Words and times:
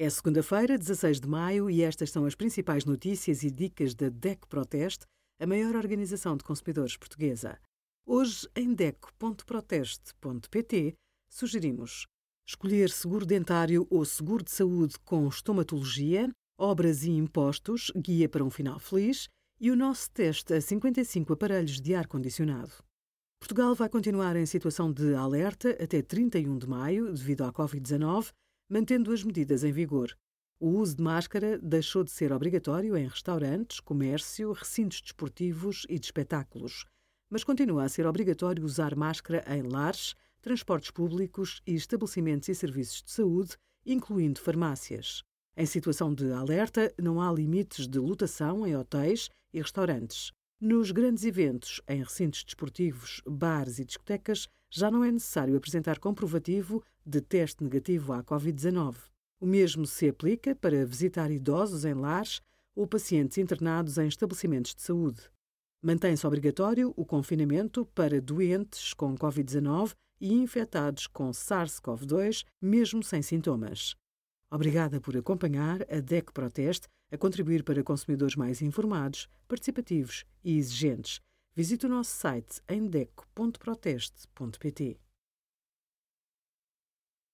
É 0.00 0.08
segunda-feira, 0.08 0.78
16 0.78 1.20
de 1.20 1.26
maio, 1.26 1.68
e 1.68 1.82
estas 1.82 2.12
são 2.12 2.24
as 2.24 2.36
principais 2.36 2.84
notícias 2.84 3.42
e 3.42 3.50
dicas 3.50 3.96
da 3.96 4.08
DEC 4.08 4.46
Proteste, 4.46 5.04
a 5.40 5.46
maior 5.46 5.74
organização 5.74 6.36
de 6.36 6.44
consumidores 6.44 6.96
portuguesa. 6.96 7.58
Hoje, 8.06 8.48
em 8.54 8.72
DEC.proteste.pt, 8.74 10.94
sugerimos 11.28 12.06
escolher 12.48 12.90
seguro 12.90 13.26
dentário 13.26 13.88
ou 13.90 14.04
seguro 14.04 14.44
de 14.44 14.52
saúde 14.52 14.94
com 15.00 15.26
estomatologia, 15.26 16.30
obras 16.56 17.02
e 17.02 17.10
impostos, 17.10 17.90
guia 17.96 18.28
para 18.28 18.44
um 18.44 18.50
final 18.50 18.78
feliz 18.78 19.28
e 19.60 19.68
o 19.68 19.76
nosso 19.76 20.12
teste 20.12 20.54
a 20.54 20.60
55 20.60 21.32
aparelhos 21.32 21.80
de 21.80 21.96
ar-condicionado. 21.96 22.70
Portugal 23.40 23.74
vai 23.74 23.88
continuar 23.88 24.36
em 24.36 24.46
situação 24.46 24.92
de 24.92 25.14
alerta 25.14 25.70
até 25.82 26.02
31 26.02 26.56
de 26.56 26.68
maio 26.68 27.12
devido 27.12 27.42
à 27.42 27.52
Covid-19 27.52 28.30
mantendo 28.68 29.12
as 29.12 29.24
medidas 29.24 29.64
em 29.64 29.72
vigor. 29.72 30.16
O 30.60 30.70
uso 30.70 30.96
de 30.96 31.02
máscara 31.02 31.58
deixou 31.58 32.02
de 32.02 32.10
ser 32.10 32.32
obrigatório 32.32 32.96
em 32.96 33.06
restaurantes, 33.06 33.80
comércio, 33.80 34.52
recintos 34.52 35.00
desportivos 35.00 35.86
e 35.88 35.98
de 35.98 36.06
espetáculos, 36.06 36.84
mas 37.30 37.44
continua 37.44 37.84
a 37.84 37.88
ser 37.88 38.06
obrigatório 38.06 38.64
usar 38.64 38.96
máscara 38.96 39.44
em 39.54 39.62
lares, 39.62 40.14
transportes 40.40 40.90
públicos 40.90 41.62
e 41.66 41.74
estabelecimentos 41.74 42.48
e 42.48 42.54
serviços 42.54 43.02
de 43.02 43.10
saúde, 43.10 43.56
incluindo 43.84 44.40
farmácias. 44.40 45.22
Em 45.56 45.66
situação 45.66 46.14
de 46.14 46.30
alerta, 46.32 46.92
não 47.00 47.20
há 47.20 47.32
limites 47.32 47.86
de 47.86 47.98
lotação 47.98 48.66
em 48.66 48.76
hotéis 48.76 49.28
e 49.52 49.60
restaurantes. 49.60 50.32
Nos 50.60 50.90
grandes 50.90 51.22
eventos, 51.22 51.80
em 51.86 52.02
recintos 52.02 52.42
desportivos, 52.42 53.22
bares 53.24 53.78
e 53.78 53.84
discotecas, 53.84 54.48
já 54.68 54.90
não 54.90 55.04
é 55.04 55.12
necessário 55.12 55.56
apresentar 55.56 56.00
comprovativo 56.00 56.82
de 57.06 57.20
teste 57.20 57.62
negativo 57.62 58.12
à 58.12 58.24
Covid-19. 58.24 58.96
O 59.40 59.46
mesmo 59.46 59.86
se 59.86 60.08
aplica 60.08 60.56
para 60.56 60.84
visitar 60.84 61.30
idosos 61.30 61.84
em 61.84 61.94
lares 61.94 62.40
ou 62.74 62.88
pacientes 62.88 63.38
internados 63.38 63.98
em 63.98 64.08
estabelecimentos 64.08 64.74
de 64.74 64.82
saúde. 64.82 65.30
Mantém-se 65.80 66.26
obrigatório 66.26 66.92
o 66.96 67.06
confinamento 67.06 67.86
para 67.94 68.20
doentes 68.20 68.92
com 68.92 69.14
Covid-19 69.14 69.94
e 70.20 70.34
infectados 70.34 71.06
com 71.06 71.30
SARS-CoV-2, 71.30 72.44
mesmo 72.60 73.04
sem 73.04 73.22
sintomas. 73.22 73.94
Obrigada 74.50 74.98
por 75.00 75.16
acompanhar 75.16 75.82
a 75.90 76.00
DEC 76.00 76.32
Proteste 76.32 76.86
a 77.12 77.18
contribuir 77.18 77.64
para 77.64 77.82
consumidores 77.82 78.36
mais 78.36 78.62
informados, 78.62 79.28
participativos 79.46 80.24
e 80.42 80.56
exigentes. 80.56 81.20
Visite 81.54 81.84
o 81.86 81.88
nosso 81.88 82.12
site 82.12 82.62
em 82.68 82.86
deco.proteste.pt. 82.86 84.98